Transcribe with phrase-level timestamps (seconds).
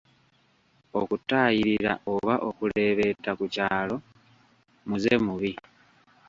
[0.99, 3.95] Okutaayirira oba okuleebeeta ku kyalo
[4.87, 5.51] muze mubi.